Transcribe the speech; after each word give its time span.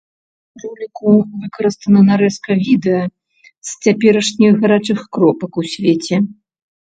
У 0.59 0.59
роліку 0.61 1.11
выкарыстана 1.41 2.01
нарэзка 2.07 2.51
відэа 2.63 3.03
з 3.49 3.69
цяперашніх 3.83 4.51
гарачых 4.65 4.99
кропак 5.19 5.51
у 5.65 5.69
свеце. 5.77 6.15